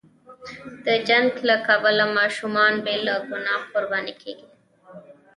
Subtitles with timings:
[0.85, 4.49] د جنګ له کبله ماشومان بې له ګناه قرباني کېږي.